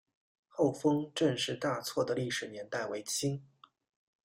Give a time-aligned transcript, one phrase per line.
[0.47, 3.45] 厚丰郑氏大厝的历史年代为清。